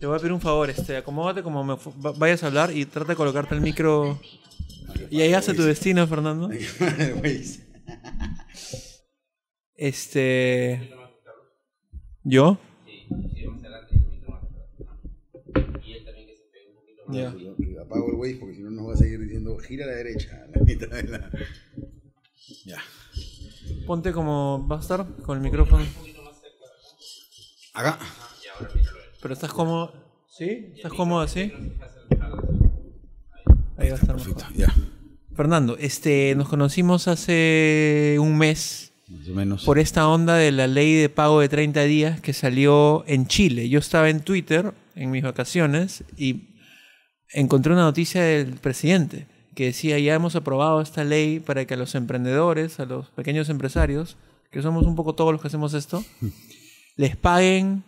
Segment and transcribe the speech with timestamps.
[0.00, 1.76] Te voy a pedir un favor, este, acomódate como me
[2.16, 4.18] vayas a hablar y trata de colocarte el micro.
[5.10, 6.48] Y ahí hace tu destino, Fernando.
[9.74, 10.90] Este.
[12.24, 12.58] ¿Yo?
[17.08, 17.34] Ya.
[17.82, 20.30] Apago el Waze porque si no nos va a seguir diciendo gira a la derecha.
[20.44, 21.30] a la mitad de la-
[22.64, 22.78] Ya.
[23.86, 25.84] Ponte como va a estar con el micrófono.
[27.74, 27.98] Acá.
[29.20, 29.92] Pero estás cómodo.
[30.28, 30.72] ¿Sí?
[30.76, 31.52] ¿Estás cómodo así?
[33.76, 34.34] Ahí va a estar mejor.
[34.34, 34.74] Perfecto, ya.
[35.34, 39.64] Fernando, este, nos conocimos hace un mes Más o menos.
[39.64, 43.68] por esta onda de la ley de pago de 30 días que salió en Chile.
[43.68, 46.48] Yo estaba en Twitter en mis vacaciones y
[47.32, 51.76] encontré una noticia del presidente que decía ya hemos aprobado esta ley para que a
[51.76, 54.16] los emprendedores, a los pequeños empresarios,
[54.50, 56.04] que somos un poco todos los que hacemos esto,
[56.96, 57.82] les paguen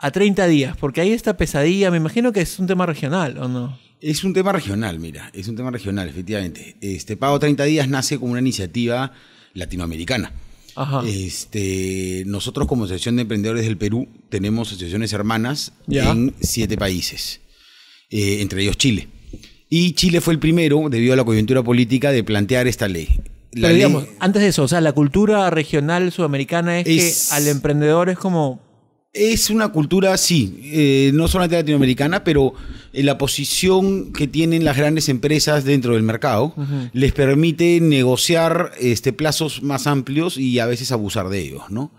[0.00, 3.48] a 30 días, porque hay esta pesadilla, me imagino que es un tema regional, ¿o
[3.48, 3.78] no?
[4.00, 6.76] Es un tema regional, mira, es un tema regional, efectivamente.
[6.80, 9.12] Este pago 30 días nace como una iniciativa
[9.52, 10.32] latinoamericana.
[10.74, 11.02] Ajá.
[11.06, 16.10] Este, nosotros como Asociación de Emprendedores del Perú tenemos asociaciones hermanas Ya.
[16.10, 17.40] en siete países,
[18.10, 19.08] eh, entre ellos Chile.
[19.68, 23.08] Y Chile fue el primero, debido a la coyuntura política, de plantear esta ley.
[23.52, 27.28] Pero La ley- digamos, antes de eso, o sea, la cultura regional sudamericana es, Es-
[27.28, 28.69] que al emprendedor es como...
[29.12, 32.54] Es una cultura, sí, eh, no solamente latinoamericana, pero
[32.92, 36.54] eh, la posición que tienen las grandes empresas dentro del mercado
[36.92, 41.90] les permite negociar este, plazos más amplios y a veces abusar de ellos, ¿no?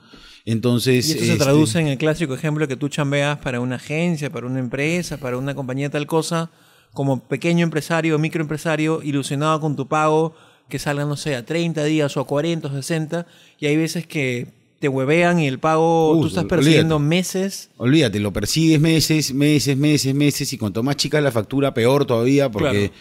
[0.45, 3.75] Entonces, Y esto se este, traduce en el clásico ejemplo que tú chambeas para una
[3.75, 6.49] agencia, para una empresa, para una compañía tal cosa,
[6.93, 10.33] como pequeño empresario microempresario, ilusionado con tu pago,
[10.69, 13.27] que salgan, no sé, a 30 días o a 40 o 60,
[13.59, 16.55] y hay veces que te huevean y el pago, tú estás olvídate.
[16.57, 17.69] persiguiendo meses.
[17.77, 22.49] Olvídate, lo persigues meses, meses, meses, meses, y cuanto más chica la factura, peor todavía,
[22.51, 22.93] porque, Claro.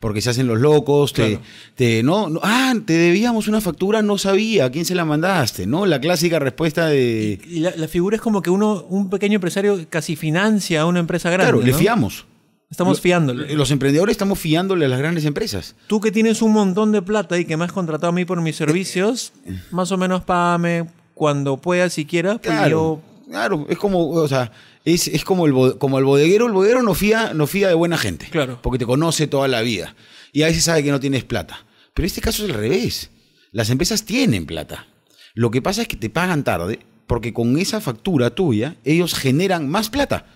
[0.00, 1.42] porque se hacen los locos, te, Claro.
[1.74, 5.66] te- no, no, ah, te debíamos una factura, no sabía, ¿a quién se la mandaste?
[5.66, 5.86] ¿No?
[5.86, 9.86] La clásica respuesta de, Y la, la figura es como que uno, un pequeño empresario
[9.88, 11.52] casi financia a una empresa grande.
[11.52, 12.26] claro, le fiamos.
[12.70, 13.54] Estamos fiándole.
[13.54, 15.74] Los emprendedores estamos fiándole a las grandes empresas.
[15.86, 18.42] Tú que tienes un montón de plata y que me has contratado a mí por
[18.42, 19.32] mis servicios,
[19.70, 20.84] más o menos págame
[21.18, 23.02] cuando puedas si quieras, pues Claro, yo...
[23.28, 24.52] claro, es como, o sea,
[24.84, 27.98] es, es como, el, como el bodeguero, el bodeguero no fía, no fía de buena
[27.98, 28.28] gente.
[28.30, 28.60] Claro.
[28.62, 29.94] Porque te conoce toda la vida.
[30.32, 31.66] Y a veces sabe que no tienes plata.
[31.92, 33.10] Pero en este caso es al revés.
[33.50, 34.86] Las empresas tienen plata.
[35.34, 39.68] Lo que pasa es que te pagan tarde porque con esa factura tuya ellos generan
[39.68, 40.26] más plata.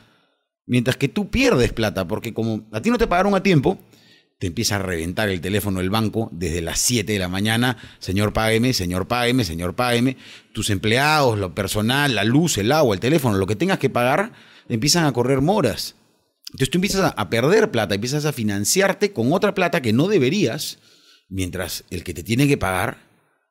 [0.67, 3.79] Mientras que tú pierdes plata porque como a ti no te pagaron a tiempo,
[4.43, 8.33] te empieza a reventar el teléfono del banco desde las 7 de la mañana, señor
[8.33, 10.17] págueme, señor págueme, señor págueme,
[10.53, 14.33] tus empleados, lo personal, la luz, el agua, el teléfono, lo que tengas que pagar,
[14.69, 15.95] empiezan a correr moras.
[16.47, 20.09] Entonces tú empiezas a, a perder plata, empiezas a financiarte con otra plata que no
[20.09, 20.81] deberías,
[21.29, 22.99] mientras el que te tiene que pagar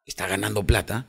[0.06, 1.08] está ganando plata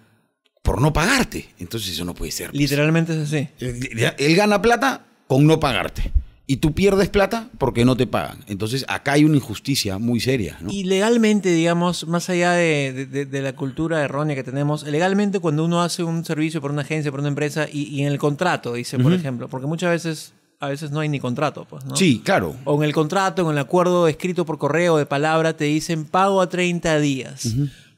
[0.62, 1.48] por no pagarte.
[1.59, 2.50] Entonces eso no puede ser.
[2.50, 2.60] pues.
[2.60, 3.48] Literalmente es así.
[3.59, 6.12] Él él gana plata con no pagarte.
[6.53, 8.41] Y tú pierdes plata porque no te pagan.
[8.47, 10.59] Entonces acá hay una injusticia muy seria.
[10.61, 10.71] ¿no?
[10.71, 15.81] Y legalmente, digamos, más allá de, de- la cultura errónea que tenemos, legalmente cuando uno
[15.81, 18.99] hace un servicio por una agencia, por una empresa, y, y en el contrato, dice,
[18.99, 21.97] por ejemplo, porque muchas veces, a veces no hay ni contrato, pues, ¿no?
[21.97, 22.55] Sí, claro.
[22.65, 26.43] O en el contrato, en el acuerdo escrito por correo de palabra, te dicen pago
[26.43, 27.49] a 30 días.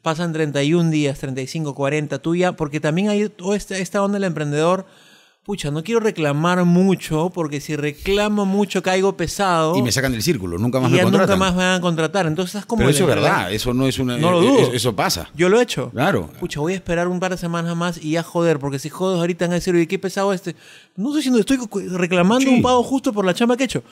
[0.03, 4.87] Pasan 31 días, 35, 40, tuya, porque también hay toda esta onda del emprendedor.
[5.45, 10.23] Pucha, no quiero reclamar mucho, porque si reclamo mucho caigo pesado Y me sacan del
[10.23, 11.39] círculo, nunca más y me ya nunca contratan.
[11.39, 12.27] más me van a contratar.
[12.27, 12.79] Entonces estás como...
[12.79, 14.17] Pero eso es verdad, eso no es una...
[14.17, 14.59] No lo eh, dudo.
[14.61, 15.29] Eso, eso pasa.
[15.35, 15.91] Yo lo he hecho.
[15.91, 16.31] Claro.
[16.41, 19.19] Pucha, voy a esperar un par de semanas más y ya joder, porque si jodes
[19.21, 20.57] ahorita van a decir, oye, qué pesado este.
[20.97, 21.59] No estoy diciendo, estoy
[21.91, 22.49] reclamando Sí.
[22.49, 23.83] un pago justo por la chamba que he hecho.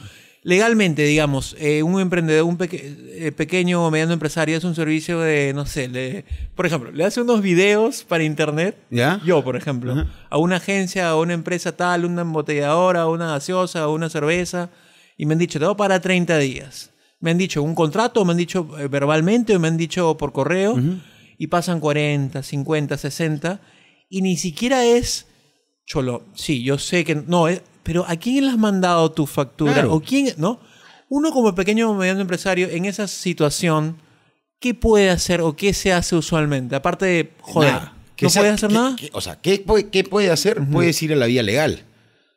[0.45, 5.21] Legalmente, digamos, eh, un emprendedor, un peque- eh, pequeño o mediano empresario hace un servicio
[5.21, 6.25] de, no sé, le,
[6.57, 8.77] por ejemplo, le hace unos videos para internet.
[8.91, 9.21] ¿Ya?
[9.25, 14.09] Yo, por ejemplo, a una agencia, a una empresa tal, una embotelladora, una gaseosa, una
[14.11, 14.71] cerveza,
[15.17, 16.91] y me han dicho, te para 30 días.
[17.21, 20.33] Me han dicho un contrato, me han dicho eh, verbalmente, o me han dicho por
[20.33, 20.77] correo,
[21.39, 23.61] y pasan 40, 50, 60,
[24.09, 25.27] y ni siquiera es,
[25.87, 29.73] cholo, sí, yo sé que, no, eh, pero ¿a quién le has mandado tu factura?
[29.75, 29.95] Claro.
[29.95, 30.61] ¿O quién, no?
[31.09, 33.97] Uno como pequeño o mediano empresario, en esa situación,
[34.61, 36.75] ¿qué puede hacer o qué se hace usualmente?
[36.77, 37.93] Aparte de, joder, Nada.
[38.21, 38.97] ¿no sea- puede hacer que- nada?
[38.97, 40.61] que- o sea, ¿qué puede, qué puede hacer?
[40.71, 41.85] Puedes ir a la vía legal.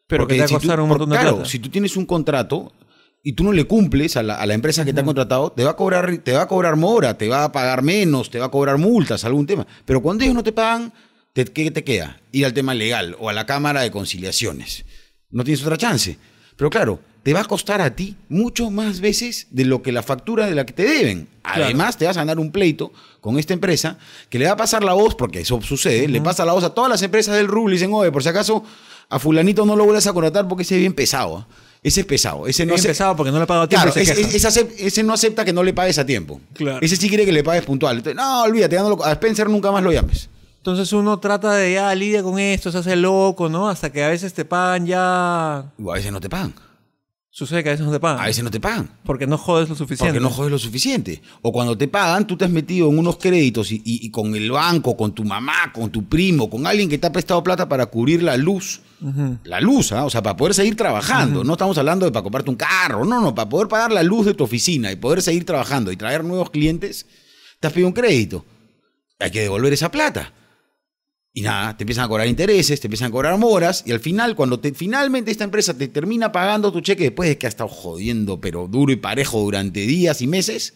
[0.07, 1.49] Pero que te va a si tú- costar un montón de claro, plata.
[1.49, 2.71] si tú tienes un contrato
[3.23, 5.63] y tú no le cumples a la, a la empresa que te ha contratado, te
[5.63, 8.45] va a cobrar, te va a cobrar mora, te va a pagar menos, te va
[8.45, 9.65] a cobrar multas, algún tema.
[9.85, 10.93] Pero cuando ellos no te pagan,
[11.33, 12.19] ¿qué te queda?
[12.31, 14.85] Ir al tema legal o a la Cámara de Conciliaciones.
[15.35, 16.17] No tienes otra chance.
[16.55, 20.01] Pero claro, te va a costar a ti mucho más veces de lo que la
[20.01, 21.27] factura de la que te deben.
[21.43, 23.97] Además, te vas a ganar un pleito con esta empresa
[24.29, 26.69] que le va a pasar la voz, porque eso sucede, le pasa la voz a
[26.73, 28.63] todas las empresas del rublo y dicen, oye, por si acaso
[29.09, 31.37] a fulanito no lo vuelvas a contratar porque ese es bien pesado.
[31.39, 31.47] ¿ah?
[31.83, 32.47] Ese es pesado.
[32.47, 33.91] Ese no ace- pesado porque no le ha pagado a tiempo.
[33.91, 34.01] Claro,
[34.79, 36.39] ese, no acepta que no le pagues a tiempo.
[36.53, 36.79] Claro.
[36.81, 37.97] Ese sí quiere que le pagues puntual.
[37.97, 40.29] Entonces, no, olvídate, a Spencer nunca más lo llames.
[40.65, 43.69] Entonces uno trata de ya lidia con esto, se hace loco, ¿no?
[43.69, 45.71] Hasta que a veces te pagan ya.
[45.79, 46.55] O a veces no te pagan.
[47.29, 48.23] Sucede que a veces no te pagan.
[48.23, 48.89] A veces no te pagan.
[49.03, 50.11] Porque no jodes lo suficiente.
[50.11, 51.21] Porque no jodes lo suficiente.
[51.43, 54.33] O cuando te pagan, tú te has metido en unos créditos y, y- y con
[54.33, 57.69] el banco, con tu mamá, con tu primo, con alguien que te ha prestado plata
[57.69, 58.81] para cubrir la luz.
[59.43, 60.03] La luz, ¿ah?
[60.05, 61.43] o sea, para poder seguir trabajando.
[61.43, 64.25] No estamos hablando de para comprarte un carro, no, no, para poder pagar la luz
[64.25, 67.05] de tu oficina y poder seguir trabajando y traer nuevos clientes,
[67.59, 68.43] te has pedido un crédito.
[69.19, 70.33] Hay que devolver esa plata.
[71.37, 74.37] Y nada, te empiezan a cobrar intereses, te empiezan a cobrar moras, y al final,
[74.37, 77.67] cuando te, finalmente esta empresa te termina pagando tu cheque después de que ha estado
[77.67, 80.75] jodiendo, pero duro y parejo durante días y meses,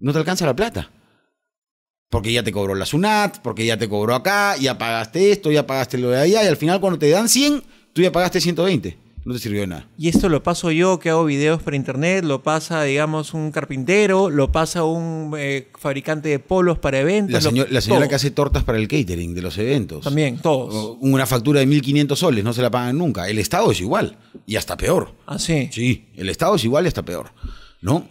[0.00, 0.90] no te alcanza la plata.
[2.10, 5.64] Porque ya te cobró la SUNAT, porque ya te cobró acá, ya pagaste esto, ya
[5.64, 8.98] pagaste lo de allá, y al final cuando te dan 100, tú ya pagaste 120.
[9.28, 9.86] No te sirvió de nada.
[9.98, 14.30] Y esto lo paso yo que hago videos por internet, lo pasa, digamos, un carpintero,
[14.30, 17.32] lo pasa un eh, fabricante de polos para eventos.
[17.34, 18.08] La, lo- señor- la señora todo.
[18.08, 20.02] que hace tortas para el catering de los eventos.
[20.02, 20.96] También, todos.
[21.00, 23.28] Una factura de 1.500 soles, no se la pagan nunca.
[23.28, 24.16] El Estado es igual,
[24.46, 25.14] y hasta peor.
[25.26, 25.68] Así.
[25.72, 27.30] Sí, el Estado es igual y hasta peor.
[27.82, 28.08] ¿No?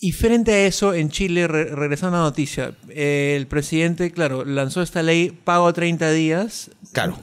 [0.00, 4.44] Y frente a eso, en Chile, re- regresando a la noticia, eh, el presidente, claro,
[4.44, 6.70] lanzó esta ley pago a 30 días.
[6.92, 7.16] Claro.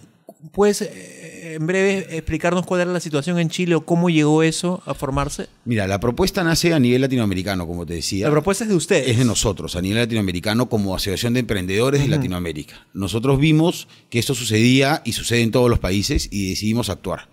[0.51, 4.81] ¿Puedes eh, en breve explicarnos cuál era la situación en Chile o cómo llegó eso
[4.85, 5.47] a formarse?
[5.63, 8.25] Mira, la propuesta nace a nivel latinoamericano, como te decía.
[8.25, 9.07] La propuesta es de ustedes.
[9.07, 12.85] es de nosotros, a nivel latinoamericano, como Asociación de Emprendedores de Latinoamérica.
[12.93, 17.29] Nosotros vimos que esto sucedía y sucede en todos los países y decidimos actuar.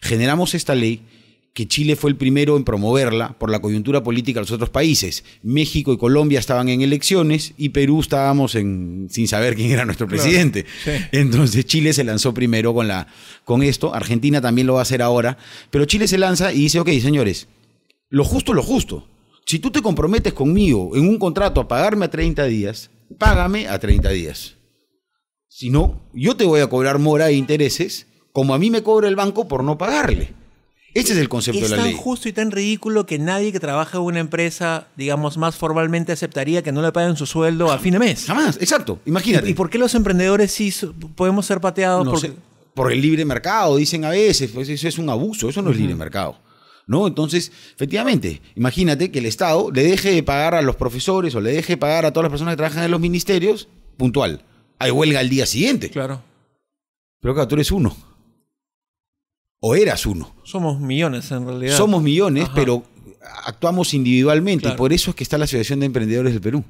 [0.00, 1.02] Generamos esta ley
[1.52, 5.24] que Chile fue el primero en promoverla por la coyuntura política de los otros países.
[5.42, 10.06] México y Colombia estaban en elecciones y Perú estábamos en, sin saber quién era nuestro
[10.06, 10.64] Claro, presidente.
[10.84, 10.90] sí.
[11.12, 13.08] Entonces Chile se lanzó primero con, la,
[13.44, 15.38] con esto, Argentina también lo va a hacer ahora,
[15.70, 17.48] pero Chile se lanza y dice, ok, señores,
[18.08, 19.08] lo justo es lo justo.
[19.44, 23.78] Si tú te comprometes conmigo en un contrato a pagarme a 30 días, págame a
[23.80, 24.54] 30 días.
[25.48, 29.08] Si no, yo te voy a cobrar mora e intereses como a mí me cobra
[29.08, 30.32] el banco por no pagarle.
[30.92, 31.96] Ese es el concepto Es de la tan ley.
[31.98, 36.62] justo y tan ridículo que nadie que trabaja en una empresa, digamos, más formalmente aceptaría
[36.62, 38.24] que no le paguen su sueldo a fin de mes.
[38.26, 38.98] Jamás, exacto.
[39.06, 39.48] Imagínate.
[39.48, 40.72] ¿Y por qué los emprendedores sí
[41.14, 42.04] podemos ser pateados?
[42.04, 42.34] No Porque- sé,
[42.74, 45.76] por el libre mercado, dicen a veces, pues eso es un abuso, eso no es
[45.76, 46.36] libre mercado.
[46.86, 47.06] ¿No?
[47.06, 51.52] Entonces, efectivamente, imagínate que el Estado le deje de pagar a los profesores o le
[51.52, 54.42] deje de pagar a todas las personas que trabajan en los ministerios, puntual.
[54.80, 55.88] Hay huelga al día siguiente.
[55.90, 56.20] Claro.
[57.20, 57.96] Pero claro, tú eres uno.
[59.60, 60.34] O eras uno.
[60.44, 61.76] Somos millones en realidad.
[61.76, 62.54] Somos millones, Ajá.
[62.54, 62.82] pero
[63.44, 64.62] actuamos individualmente.
[64.62, 64.74] Claro.
[64.74, 66.64] Y por eso es que está la Asociación de Emprendedores del Perú.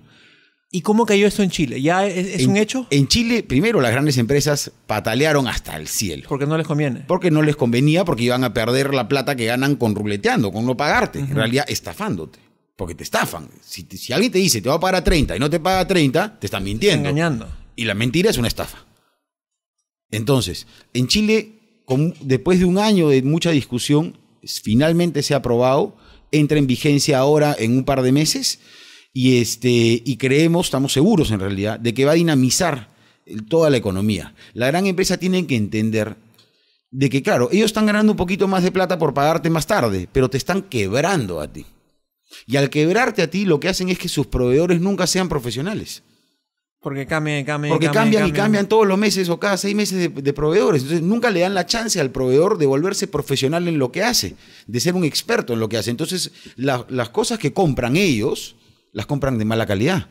[0.73, 1.83] ¿Y cómo cayó esto en Chile?
[1.83, 2.87] ¿Ya es, es En- un hecho?
[2.91, 6.27] En Chile, primero, las grandes empresas patalearon hasta el cielo.
[6.29, 7.01] Porque no les conviene.
[7.09, 10.65] Porque no les convenía, porque iban a perder la plata que ganan con ruleteando, con
[10.67, 11.19] no pagarte.
[11.21, 12.39] En realidad, estafándote.
[12.77, 13.49] Porque te estafan.
[13.63, 15.59] Si, te- si alguien te dice te va a pagar a 30 y no te
[15.61, 17.09] paga a 30, te están mintiendo.
[17.09, 17.49] Engañando.
[17.77, 18.79] Y la mentira es una estafa.
[20.11, 21.60] Entonces, en Chile,
[22.21, 25.97] después de un año de mucha discusión, finalmente se ha aprobado,
[26.33, 28.61] entra en vigencia ahora en un par de meses
[29.13, 32.91] y, este, y creemos, estamos seguros en realidad, de que va a dinamizar
[33.49, 34.35] toda la economía.
[34.55, 36.17] La gran empresa tiene que entender
[36.91, 40.09] de que, claro, ellos están ganando un poquito más de plata por pagarte más tarde,
[40.13, 41.67] pero te están quebrando a ti.
[42.47, 46.03] Y al quebrarte a ti, lo que hacen es que sus proveedores nunca sean profesionales.
[46.81, 49.99] Porque cambian, cambian, Porque cambian, cambian, y cambian todos los meses o cada seis meses
[49.99, 50.83] de, de proveedores.
[50.83, 54.35] Entonces nunca le dan la chance al proveedor de volverse profesional en lo que hace,
[54.67, 55.91] de ser un experto en lo que hace.
[55.91, 58.57] Entonces la- las cosas que compran ellos,
[58.93, 60.07] las compran de mala calidad.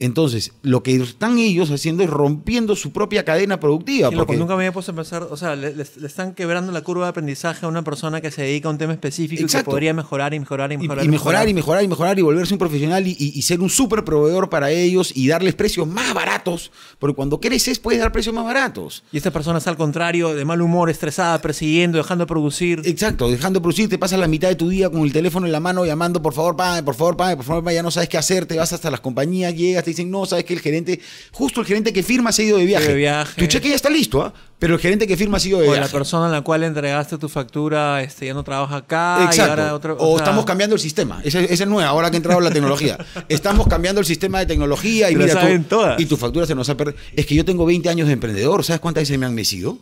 [0.00, 4.08] Entonces, lo que están ellos haciendo es rompiendo su propia cadena productiva.
[4.08, 6.34] Y loco, porque- nunca me había puesto a pensar, o sea, le, le- le están
[6.34, 9.42] quebrando la curva de aprendizaje a una persona que se dedica a un tema específico
[9.42, 9.66] y Exacto.
[9.66, 11.04] que podría mejorar y mejorar y y, mejorar.
[11.04, 13.68] y mejorar y mejorar y mejorar y volverse un profesional y, y- y ser un
[13.68, 18.34] súper proveedor para ellos y darles precios más baratos, porque cuando creces puedes dar precios
[18.34, 19.04] más baratos.
[19.12, 22.80] Y esta persona está al contrario, de mal humor, estresada, persiguiendo, dejando de producir.
[22.86, 25.52] Exacto, dejando de producir, te pasas la mitad de tu día con el teléfono en
[25.52, 28.08] la mano llamando, por favor, pague, por favor, pague, por favor, pague, ya no sabes
[28.08, 31.00] qué hacer, te vas hasta las compañías, llegas, te dicen, no, sabes que el gerente,
[31.32, 32.88] justo el gerente que firma se ha ido de viaje.
[32.88, 33.40] de viaje.
[33.40, 34.32] Tu cheque ya está listo, ¿ah?
[34.58, 37.16] Pero el gerente que firma ha ido de O la persona a la cual entregaste
[37.16, 39.18] tu factura este, ya no trabaja acá.
[39.22, 39.50] Y Exacto.
[39.52, 41.20] ahora otro, o sea, estamos cambiando el sistema.
[41.24, 42.98] Esa esa es nueva, ahora que ha entrado la tecnología.
[43.28, 45.98] Estamos cambiando el sistema de tecnología y la mira, tú- saben todas.
[46.00, 46.98] y tu factura se nos ha perdido.
[47.16, 49.78] Es que yo tengo 20 años de emprendedor, ¿sabes cuántas veces me han mecido?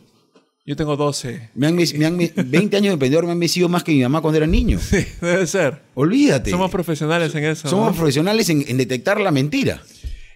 [0.65, 1.49] Yo tengo 12.
[1.55, 4.01] Me han, me han me- 20 años de emprendedor me han mecido más que mi
[4.03, 4.79] mamá cuando era niño.
[4.89, 5.81] Sí, debe ser.
[5.95, 6.51] Olvídate.
[6.51, 7.67] Somos profesionales en eso.
[7.67, 7.95] Somos ¿no?
[7.97, 9.81] profesionales en, en detectar la mentira.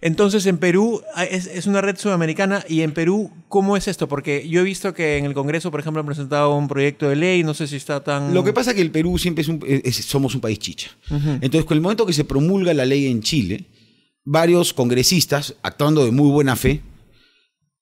[0.05, 4.09] Entonces, en Perú ah, es, es una red sudamericana y en Perú, ¿cómo es esto?
[4.09, 7.15] Porque yo he visto que en el Congreso, por ejemplo, han presentado un proyecto de
[7.15, 8.33] ley, no sé si está tan...
[8.33, 10.91] Lo que pasa es que el Perú siempre es un, es- somos un país chicha.
[11.09, 13.65] Entonces, con el momento que se promulga la ley en Chile,
[14.25, 16.81] varios congresistas, actuando de muy buena fe,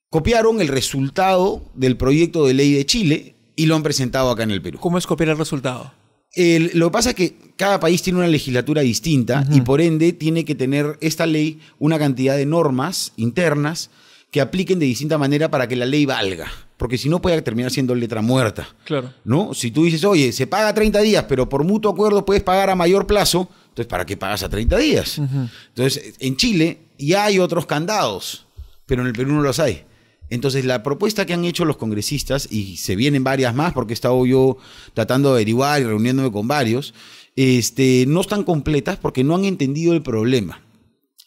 [0.10, 4.52] copiaron el resultado del proyecto de ley de Chile y lo han presentado acá en
[4.52, 4.78] el Perú.
[4.80, 5.92] ¿Cómo es copiar el resultado?
[6.34, 10.14] El- lo que pasa es que cada país tiene una legislatura distinta y por ende
[10.14, 13.90] tiene que tener esta ley una cantidad de normas internas
[14.32, 16.50] que apliquen de distinta manera para que la ley valga.
[16.78, 18.68] Porque si no puede terminar siendo letra muerta.
[18.86, 19.14] Claro.
[19.26, 19.54] ¿no?
[19.54, 22.76] Si tú dices, oye, se paga 30 días, pero por mutuo acuerdo puedes pagar a
[22.76, 25.20] mayor plazo, entonces ¿para qué pagas a 30 días?
[25.20, 28.46] Entonces, en Chile ya hay otros candados,
[28.88, 29.84] pero en el Perú no los hay.
[30.32, 33.94] Entonces, la propuesta que han hecho los congresistas, y se vienen varias más, porque he
[33.94, 34.58] estado yo
[34.94, 36.94] tratando de averiguar y reuniéndome con varios,
[37.36, 40.62] este, no están completas porque no han entendido el problema.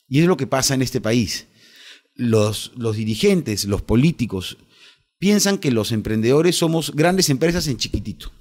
[0.09, 1.47] Y es lo que pasa en este país.
[2.15, 4.57] Los, los dirigentes, los políticos,
[5.19, 8.33] piensan que los emprendedores somos grandes empresas en chiquitito.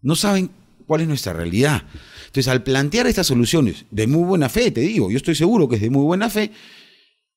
[0.00, 0.50] No saben
[0.86, 1.82] cuál es nuestra realidad.
[2.24, 5.76] Entonces, al plantear estas soluciones de muy buena fe, te digo, yo estoy seguro que
[5.76, 6.52] es de muy buena fe,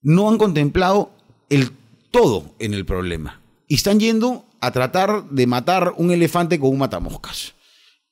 [0.02, 1.12] no han contemplado
[1.50, 1.72] el
[2.12, 3.42] todo en el problema.
[3.68, 7.54] Y están yendo a tratar de matar un elefante con un matamoscas.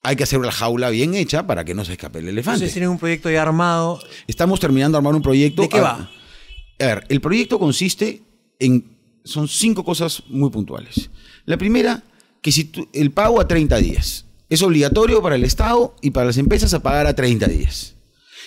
[0.03, 2.57] Hay que hacer la jaula bien hecha para que no se escape el elefante.
[2.57, 3.99] Entonces tienen un proyecto ya armado.
[4.27, 5.63] Estamos terminando de armar un proyecto.
[5.63, 6.11] ¿De qué A- va?
[6.79, 8.21] A ver, el proyecto consiste
[8.59, 8.95] en.
[9.23, 11.09] Son cinco cosas muy puntuales.
[11.45, 12.03] La primera,
[12.43, 14.25] que si tú- el pago a 30 días.
[14.47, 17.95] Es obligatorio para el Estado y para las empresas a pagar a 30 días.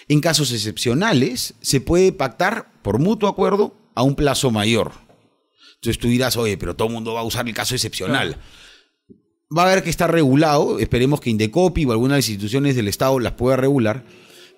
[0.07, 4.93] En casos excepcionales, se puede pactar por mutuo acuerdo a un plazo mayor.
[5.81, 8.37] Entonces tú dirás, oye, pero todo el mundo va a usar el caso excepcional.
[9.57, 10.79] Va a haber que estar regulado.
[10.79, 14.05] Esperemos que Indecopi o algunas instituciones del Estado las pueda regular.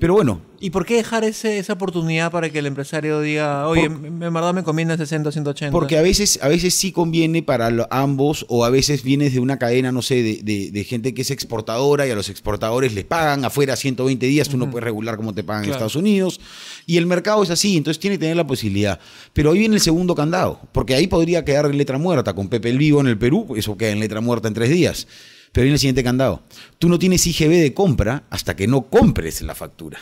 [0.01, 3.89] Pero bueno, ¿Y por qué dejar ese- esa oportunidad para que el empresario diga, oye,
[3.89, 5.73] Por- en verdad me conviene 60, 180?
[5.73, 9.41] Porque a veces, a veces sí conviene para lo- ambos, o a veces vienes de
[9.41, 12.93] una cadena, no sé, de, de- de gente que es exportadora y a los exportadores
[12.93, 15.71] les pagan afuera 120 días, tú no puedes regular cómo te pagan en.
[15.71, 16.41] Estados Unidos.
[16.87, 18.99] Y el mercado es así, entonces tiene que tener la posibilidad.
[19.33, 22.35] Pero ahí viene el segundo candado, porque ahí podría quedar en letra muerta.
[22.35, 25.07] Con Pepe el Vivo en el Perú, eso queda en letra muerta en tres días.
[25.53, 26.43] Pero viene el siguiente candado.
[26.79, 29.99] Tú no tienes IGB de compra hasta que no compres la factura.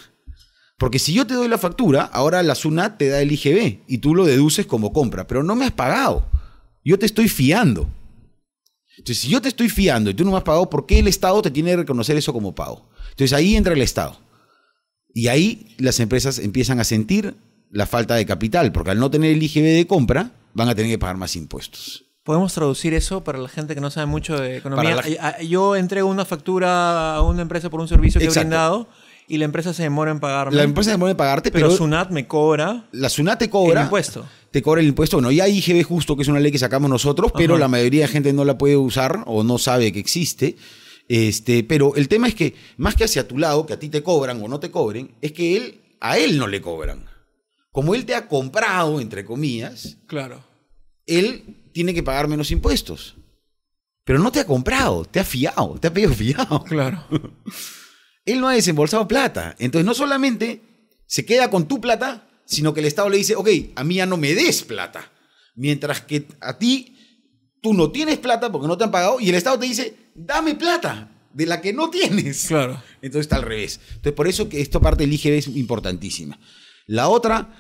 [0.79, 3.99] Porque si yo te doy la factura, ahora la SUNAT te da el IGB y
[3.99, 6.29] tú lo deduces como compra, pero no me has pagado.
[6.85, 7.91] Yo te estoy fiando.
[8.97, 11.09] Entonces, si yo te estoy fiando y tú no me has pagado, ¿por qué el
[11.09, 12.89] Estado te tiene que reconocer eso como pago?
[13.11, 14.19] Entonces ahí entra el Estado.
[15.13, 17.35] Y ahí las empresas empiezan a sentir
[17.71, 20.91] la falta de capital, porque al no tener el IGB de compra, van a tener
[20.91, 22.08] que pagar más impuestos.
[22.29, 24.97] ¿Podemos traducir eso para la gente que no sabe mucho de economía?
[24.97, 28.49] La- Yo entrego una factura a una empresa por un servicio que he Exacto.
[28.49, 28.89] brindado
[29.27, 30.55] y la empresa se demora en pagarme.
[30.55, 33.81] La empresa demora en pagarte, pero pero, Sunat me cobra la SUNAT te cobra.
[33.81, 34.27] el impuesto.
[34.51, 35.17] te cobra el impuesto.
[35.17, 37.61] Bueno, ya hay IGB justo, que es una ley que sacamos nosotros, pero Ajá.
[37.61, 40.57] la mayoría de gente no la puede usar o no sabe que existe.
[41.09, 44.03] Este, pero el tema es que, más que hacia tu lado, que a ti te
[44.03, 47.07] cobran o no te cobren, es que él, a él no le cobran.
[47.73, 50.45] Como él te ha comprado, entre comillas, Claro.
[51.07, 53.15] él tiene que pagar menos impuestos.
[54.03, 56.65] Pero no te ha comprado, te ha fiado, te ha pedido fiado.
[56.69, 57.07] Claro.
[58.25, 59.55] Él no ha desembolsado plata.
[59.61, 60.61] Entonces, no solamente
[61.07, 64.07] se queda con tu plata, sino que el Estado le dice, ok, a mí ya
[64.07, 65.13] no me des plata.
[65.55, 66.99] Mientras que a ti,
[67.63, 70.57] tú no tienes plata porque no te han pagado y el Estado te dice, dame
[70.57, 72.49] plata de la que no tienes.
[72.49, 72.83] Claro.
[73.03, 73.79] Entonces está al revés.
[73.91, 76.41] Entonces, por eso que esta parte del IGB es importantísima.
[76.87, 77.55] La otra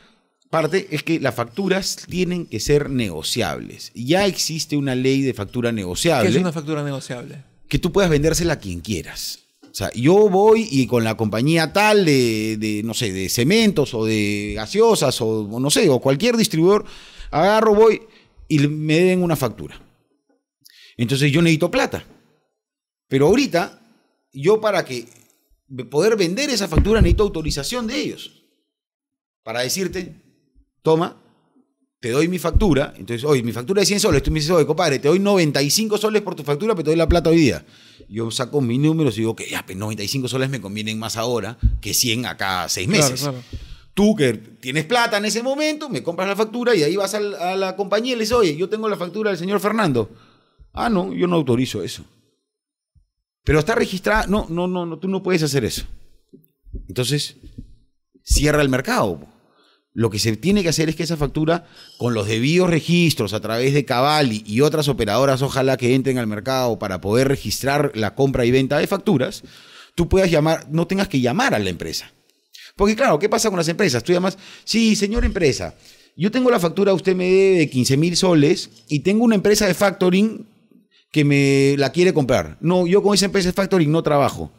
[0.51, 3.93] parte es que las facturas tienen que ser negociables.
[3.95, 7.45] Ya existe una ley de factura ¿Qué negociable es una factura negociable?
[7.69, 9.41] que tú puedas vendérsela a quien quieras.
[9.71, 13.93] O sea, yo voy y con la compañía tal de, de, no sé, de cementos
[13.93, 16.87] o de gaseosas o, o no sé, o cualquier distribuidor,
[17.31, 18.01] agarro, voy
[18.49, 19.81] y me den una factura.
[20.97, 22.05] Entonces yo necesito plata.
[23.07, 23.81] Pero ahorita,
[24.33, 25.07] yo para que
[25.91, 28.43] poder vender esa factura necesito autorización de ellos.
[29.43, 30.15] Para decirte,
[30.83, 31.17] toma,
[32.01, 32.95] te doy mi factura.
[32.97, 34.23] Entonces, oye, mi factura es 100 soles.
[34.23, 36.97] Tú me dices, oye, compadre, te doy 95 soles por tu factura, pero te doy
[36.99, 37.65] la plata hoy día.
[38.09, 41.59] Yo saco mis números y digo que ya, pues 95 soles me convienen más ahora
[41.81, 43.21] que 100 acá seis Claro, meses.
[43.21, 43.39] claro.
[43.95, 47.21] Tú que tienes plata en ese momento, me compras la factura y ahí vas a
[47.21, 50.09] la compañía y le dices, oye, yo tengo la factura del señor Fernando.
[50.73, 52.05] Ah, no, yo no autorizo eso.
[53.43, 54.27] Pero está registrada.
[54.29, 55.83] No, no, no, no, tú no puedes hacer eso.
[56.89, 57.37] Entonces,
[58.23, 59.21] cierra el mercado.
[59.99, 63.41] Lo que se tiene que hacer es que esa factura, con los debidos registros a
[63.41, 68.15] través de Cavalli y otras operadoras, ojalá que entren al mercado para poder registrar la
[68.15, 69.43] compra y venta de facturas,
[69.97, 72.13] tú puedas llamar, no tengas que llamar a la empresa.
[72.77, 74.05] Porque claro, ¿qué pasa con las empresas?
[74.05, 75.75] Tú llamas, sí, señor empresa,
[76.17, 79.67] yo tengo la factura, usted me debe de 15 mil soles y tengo una empresa
[79.67, 80.47] de factoring
[81.11, 82.57] que me la quiere comprar.
[82.61, 84.53] No, yo con esa empresa de factoring no trabajo.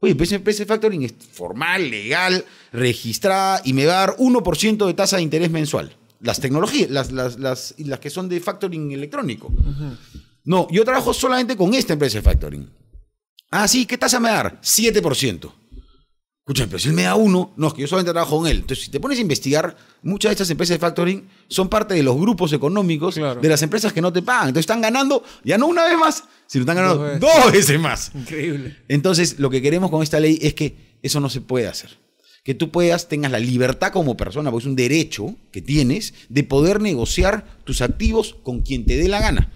[0.00, 4.86] Oye, pues empresa de factoring es formal, legal, registrada y me va a dar 1%
[4.86, 5.96] de tasa de interés mensual.
[6.20, 9.52] Las tecnologías, las, las, las, las que son de factoring electrónico.
[10.44, 12.70] No, yo trabajo solamente con esta empresa de factoring.
[13.50, 14.60] Ah, sí, ¿qué tasa me va a dar?
[14.60, 15.52] 7%.
[16.46, 18.58] Escúchame, pero si él me da uno, no, es que yo solamente trabajo con él.
[18.58, 22.04] Entonces, si te pones a investigar, muchas de estas empresas de factoring son parte de
[22.04, 23.40] los grupos económicos Claro.
[23.40, 24.50] de las empresas que no te pagan.
[24.50, 27.52] Entonces, están ganando ya no una vez más, sino están ganando Dos dos veces.
[27.52, 28.12] veces, más.
[28.14, 28.76] Increíble.
[28.86, 31.98] Entonces, lo que queremos con esta ley es que eso no se puede hacer.
[32.44, 36.44] Que tú puedas, tengas la libertad como persona, porque es un derecho que tienes de
[36.44, 39.50] poder negociar tus activos con quien te dé la gana.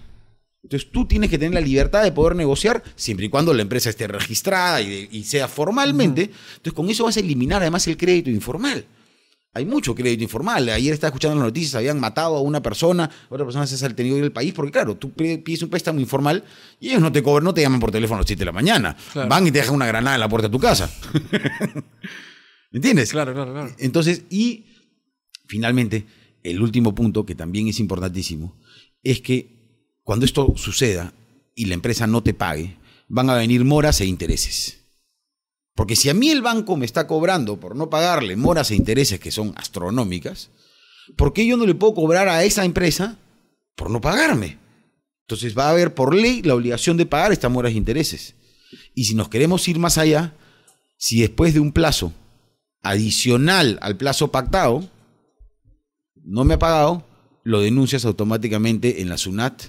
[0.63, 3.89] Entonces tú tienes que tener la libertad de poder negociar siempre y cuando la empresa
[3.89, 6.23] esté registrada y, sea formalmente.
[6.23, 8.85] Entonces con eso vas a eliminar además el crédito informal.
[9.53, 10.69] Hay mucho crédito informal.
[10.69, 14.15] Ayer estaba escuchando las noticias, habían matado a una persona, otra persona se ha tenido
[14.15, 16.45] del país, porque claro, tú pides un préstamo informal
[16.79, 18.53] y ellos no te cobran, no te llaman por teléfono a las 7 de la
[18.53, 18.95] mañana.
[19.11, 19.27] Claro.
[19.27, 20.89] Van y te dejan una granada en la puerta de tu casa.
[22.71, 23.11] ¿Entiendes?
[23.11, 23.75] Claro, claro, claro.
[23.79, 24.67] Entonces, y
[25.47, 26.05] finalmente,
[26.43, 28.57] el último punto que también es importantísimo,
[29.03, 29.60] es que
[30.03, 31.13] cuando esto suceda
[31.55, 32.77] y la empresa no te pague,
[33.07, 34.79] van a venir moras e intereses.
[35.75, 39.19] Porque si a mí el banco me está cobrando por no pagarle moras e intereses
[39.19, 40.49] que son astronómicas,
[41.15, 43.17] ¿por qué yo no le puedo cobrar a esa empresa
[43.75, 44.57] por no pagarme?
[45.21, 48.35] Entonces va a haber por ley la obligación de pagar estas moras e intereses.
[48.93, 50.35] Y si nos queremos ir más allá,
[50.97, 52.13] si después de un plazo
[52.83, 54.83] adicional al plazo pactado,
[56.23, 57.05] no me ha pagado,
[57.43, 59.63] lo denuncias automáticamente en la SUNAT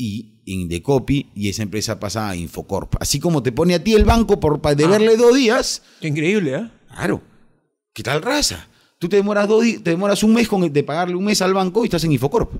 [0.00, 2.94] y en Indecopi y esa empresa pasa a Infocorp.
[3.00, 6.54] Así como te pone a ti el banco por pa- deberle dos días, Qué increíble,
[6.54, 6.70] ¿eh?
[6.88, 7.20] claro,
[7.92, 8.68] ¿qué tal raza?
[8.98, 11.82] Tú te demoras, dos te demoras un mes con, de pagarle un mes al banco
[11.84, 12.50] y estás en Infocorp.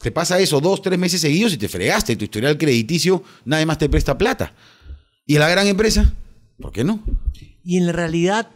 [0.00, 2.14] Te pasa eso dos, tres meses seguidos y te fregaste.
[2.16, 4.54] Tu historial crediticio nadie más te presta plata.
[5.26, 6.14] ¿Y a la gran empresa?
[6.60, 7.02] ¿Por qué no?
[7.64, 8.48] Y en la realidad,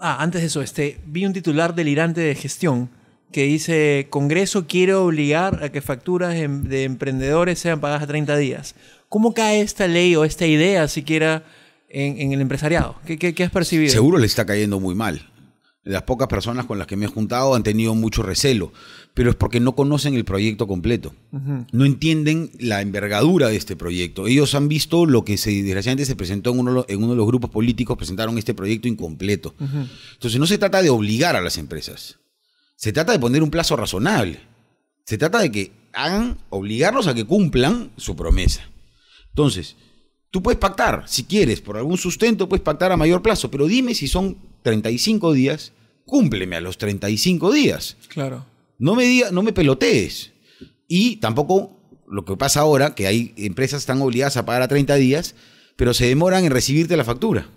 [0.00, 2.90] ah, antes de eso, este, vi un titular delirante de gestión
[3.32, 8.36] que dice, Congreso quiere obligar a que facturas em- de emprendedores sean pagadas a 30
[8.36, 8.74] días.
[9.08, 11.44] ¿Cómo cae esta ley o esta idea siquiera
[11.88, 12.96] en, en el empresariado?
[13.06, 13.90] ¿Qué, qué- qué has percibido?
[13.92, 15.30] Seguro le está cayendo muy mal.
[15.84, 18.72] Las pocas personas con las que me he juntado han tenido mucho recelo,
[19.14, 21.14] pero es porque no conocen el proyecto completo.
[21.72, 24.26] No entienden la envergadura de este proyecto.
[24.26, 27.26] Ellos han visto lo que se, desgraciadamente se presentó en uno, en uno de los
[27.26, 29.54] grupos políticos, presentaron este proyecto incompleto.
[30.14, 32.18] Entonces no se trata de obligar a las empresas,
[32.78, 34.38] se trata de poner un plazo razonable.
[35.04, 38.62] Se trata de que hagan, obligarlos a que cumplan su promesa.
[39.30, 39.74] Entonces,
[40.30, 43.96] tú puedes pactar, si quieres, por algún sustento, puedes pactar a mayor plazo, pero dime
[43.96, 45.72] si son 35 días,
[46.06, 47.96] cúmpleme a los 35 días.
[48.06, 48.46] Claro.
[48.78, 50.30] No me, diga, no me pelotees.
[50.86, 54.68] Y tampoco lo que pasa ahora, que hay empresas que están obligadas a pagar a
[54.68, 55.34] 30 días,
[55.74, 57.48] pero se demoran en recibirte la factura.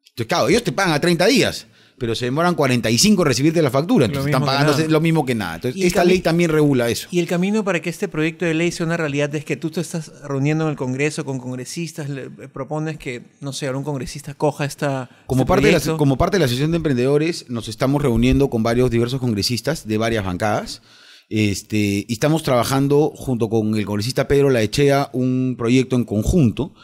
[0.00, 1.66] Entonces, claro, ellos te pagan a 30 días,
[1.98, 4.06] pero se demoran 45 en recibirte la factura.
[4.06, 5.56] Entonces están pagando lo mismo que nada.
[5.56, 7.08] Entonces, esta ley también regula eso.
[7.10, 9.70] Y el camino para que este proyecto de ley sea una realidad es que tú
[9.70, 14.34] te estás reuniendo en el Congreso con congresistas, le propones que, no sé, algún congresista
[14.34, 15.08] coja esta...
[15.26, 18.50] Como, este parte de la, como parte de la Asociación de Emprendedores, nos estamos reuniendo
[18.50, 20.82] con varios diversos congresistas de varias bancadas.
[21.28, 26.74] Este, y estamos trabajando junto con el congresista Pedro Laechea un proyecto en conjunto,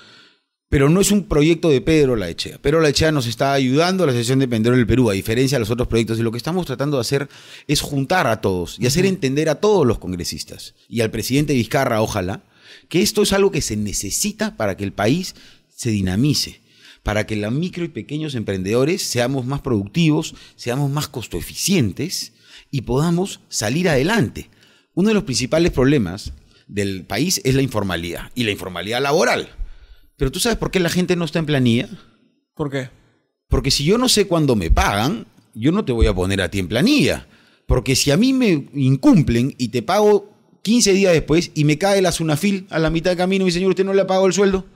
[0.70, 2.58] pero no es un proyecto de Pedro Laechea.
[2.58, 5.60] Pedro Laechea nos está ayudando a la Asociación de Emprendedores del Perú, a diferencia de
[5.60, 6.18] los otros proyectos.
[6.18, 7.28] Y lo que estamos tratando de hacer
[7.66, 12.00] es juntar a todos y hacer entender a todos los congresistas y al presidente Vizcarra,
[12.00, 12.44] ojalá,
[12.88, 15.34] que esto es algo que se necesita para que el país
[15.68, 16.60] se dinamice
[17.02, 22.34] para que los micro y pequeños emprendedores seamos más productivos, seamos más costo eficientes
[22.70, 24.50] y podamos salir adelante.
[24.94, 26.34] Uno de los principales problemas
[26.68, 29.48] del país es la informalidad y la informalidad laboral.
[30.20, 31.88] Pero tú sabes por qué la gente no está en planilla?
[32.54, 32.90] ¿Por qué?
[33.48, 36.50] Porque si yo no sé cuándo me pagan, yo no te voy a poner a
[36.50, 37.26] ti en planilla.
[37.64, 40.30] Porque si a mí me incumplen y te pago
[40.60, 43.70] 15 días después y me cae la Sunafil a la mitad de camino y señor,
[43.70, 44.66] usted no le ha pagado el sueldo.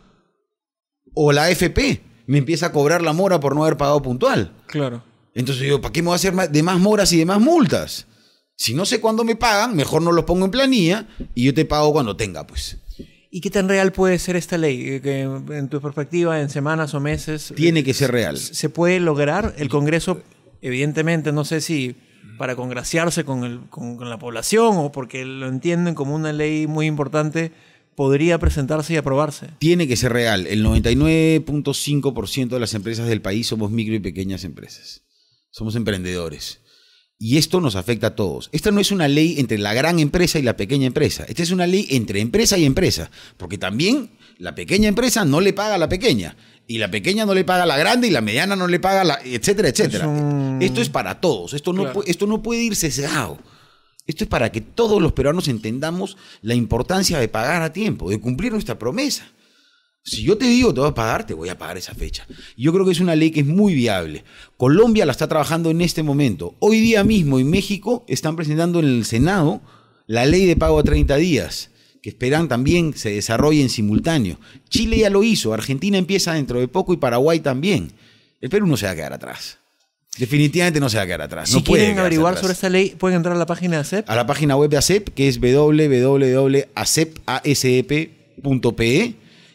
[1.13, 4.51] O la AFP me empieza a cobrar la mora por no haber pagado puntual.
[4.67, 5.05] Claro.
[5.35, 8.07] Entonces yo, ¿para qué me voy a hacer de más moras y de más multas?
[8.57, 11.67] Si no sé cuándo me pagan, mejor no los pongo en planilla y yo te
[11.67, 12.79] pago cuando tenga, pues.
[13.35, 14.89] ¿Y qué tan real puede ser esta ley?
[14.89, 18.39] Eh, Que en tu perspectiva, en semanas o meses, Tiene que ser real.
[18.39, 19.57] ¿se puede lograr?
[19.59, 20.23] ¿El Congreso
[20.63, 21.97] evidentemente, no sé si
[22.39, 26.69] para congraciarse con, el, con, con la población o porque lo entienden como una ley
[26.69, 27.51] muy importante,
[27.97, 29.49] podría presentarse y aprobarse.
[29.59, 30.47] Tiene que ser real.
[30.47, 35.03] El 99.5% de las empresas del país somos micro y pequeñas empresas.
[35.51, 36.61] Somos emprendedores.
[37.19, 38.51] Y esto nos afecta a todos.
[38.53, 41.25] Esta no es una ley entre la gran empresa y la pequeña empresa.
[41.29, 43.11] Esta es una ley entre empresa y empresa.
[43.37, 46.37] Porque también la pequeña empresa no le paga a la pequeña.
[46.67, 49.03] Y la pequeña no le paga a la grande y la mediana no le paga
[49.03, 49.19] a la...
[49.25, 50.59] etcétera, etcétera.
[50.61, 51.55] Esto es para todos.
[51.55, 52.03] Esto no, Claro.
[52.07, 53.39] esto no puede ir sesgado.
[54.07, 58.21] Esto es para que todos los peruanos entendamos la importancia de pagar a tiempo, de
[58.21, 59.27] cumplir nuestra promesa.
[60.07, 62.27] Si yo te digo te voy a pagar, te voy a pagar esa fecha.
[62.59, 64.23] Yo creo que es una ley que es muy viable.
[64.59, 66.55] Colombia la está trabajando en este momento.
[66.59, 69.63] Hoy día mismo en México están presentando en el Senado
[70.07, 71.71] la ley de pago a 30 días,
[72.03, 74.39] que esperan también se desarrolle en simultáneo.
[74.69, 77.91] Chile ya lo hizo, Argentina empieza dentro de poco y Paraguay también.
[78.43, 79.57] El Perú no se va a quedar atrás.
[80.19, 81.49] Definitivamente no se va a quedar atrás.
[81.49, 84.11] Si no quieren averiguar atrás sobre esta ley, pueden entrar a la página de ACEP.
[84.11, 86.75] a la página web de ASEP, que es www.asep.pe,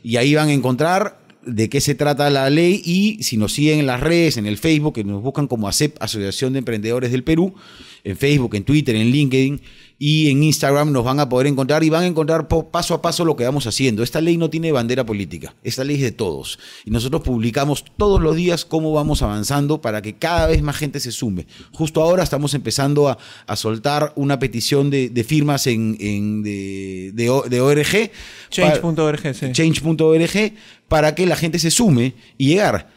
[0.04, 3.80] y ahí van a encontrar de qué se trata la ley y si nos siguen
[3.80, 7.24] en las redes, en el Facebook, que nos buscan como ASEP, Asociación de Emprendedores del
[7.24, 7.56] Perú,
[8.04, 9.62] en Facebook, en Twitter, en LinkedIn
[10.02, 13.26] y en Instagram nos van a poder encontrar y van a encontrar paso a paso
[13.26, 14.02] lo que vamos haciendo.
[14.02, 16.58] Esta ley no tiene bandera política, esta ley es de todos.
[16.86, 21.02] Y nosotros publicamos todos los días cómo vamos avanzando para que cada vez más gente
[21.02, 21.48] se sume.
[21.74, 27.12] Justo ahora estamos empezando a, a soltar una petición de, de firmas en, en- de,
[27.14, 28.12] de ORG.
[28.50, 29.52] Change.org, sí.
[29.52, 30.54] change.org
[30.88, 32.90] para que la gente se sume y llegar.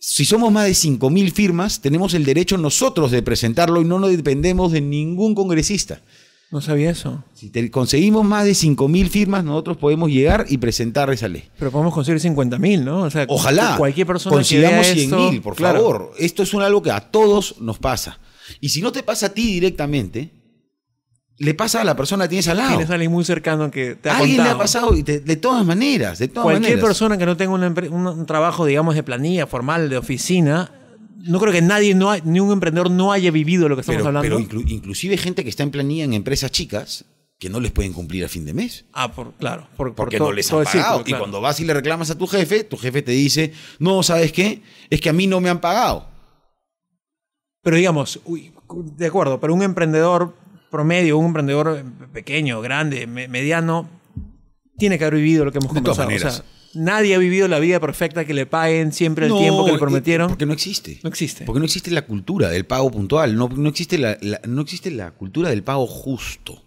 [0.00, 4.16] Si somos más de 5.000 firmas, tenemos el derecho nosotros de presentarlo y no nos
[4.16, 6.00] dependemos de ningún congresista.
[6.50, 7.22] No sabía eso.
[7.34, 11.48] Si te- conseguimos más de 5.000 firmas, nosotros podemos llegar y presentar esa ley.
[11.58, 13.02] Pero podemos conseguir 50.000, ¿no?
[13.02, 15.78] O sea, Ojalá cualquier persona consigamos que vea 100.000, esto, por claro.
[15.80, 16.10] favor.
[16.18, 18.18] Esto es un algo que a todos nos pasa.
[18.60, 20.32] Y si no te pasa a ti directamente,
[21.36, 22.70] le pasa a la persona que tienes al lado.
[22.70, 25.20] Tienes a alguien muy cercano que te ha A alguien le ha pasado y te-
[25.20, 26.84] de todas maneras, de todas Cualquier maneras.
[26.84, 30.72] persona que no tenga una empre- un, un trabajo, digamos, de planilla formal, de oficina,
[31.18, 33.98] no creo que nadie, no hay- ni un emprendedor no haya vivido lo que estamos
[34.02, 34.36] pero, hablando.
[34.38, 37.04] pero inclu- inclusive gente que está en planilla en empresas chicas
[37.38, 38.84] que no les pueden cumplir a fin de mes.
[38.92, 39.68] ah, por, claro.
[39.76, 41.04] Por, por Porque no les han ciclo, pagado.
[41.04, 41.16] claro.
[41.16, 44.32] Y cuando vas y le reclamas a tu jefe, tu jefe te dice, no, ¿sabes
[44.32, 44.62] qué?
[44.90, 46.08] Es que a mí no me han pagado.
[47.62, 48.52] Pero digamos, uy,
[48.96, 50.34] de acuerdo, pero un emprendedor
[50.70, 53.88] promedio, un emprendedor pequeño, grande, me- mediano,
[54.76, 55.98] tiene que haber vivido lo que hemos De todas.
[55.98, 56.44] O sea.
[56.74, 60.28] Nadie ha vivido la vida perfecta que le paguen siempre el tiempo que le prometieron.
[60.28, 61.00] Porque no existe.
[61.02, 61.44] No existe.
[61.44, 63.36] Porque no existe la cultura del pago puntual.
[63.36, 66.64] No, no existe la, la- no existe la cultura del pago justo.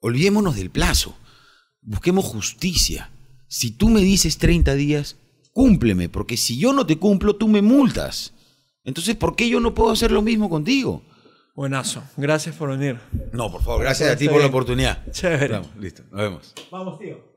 [0.00, 1.16] Olvidémonos del plazo.
[1.82, 3.10] Busquemos justicia.
[3.48, 5.16] Si tú me dices 30 días,
[5.52, 6.08] cúmpleme.
[6.08, 8.32] Porque si yo no te cumplo, tú me multas.
[8.84, 11.02] Entonces, ¿por qué yo no puedo hacer lo mismo contigo?
[11.54, 12.02] Buenazo.
[12.16, 12.98] Gracias por venir.
[13.32, 15.04] No, por favor, gracias a ti por la oportunidad.
[15.10, 15.54] Chévere.
[15.54, 16.54] Vamos, listo, nos vemos.
[16.70, 17.29] Vamos, tío.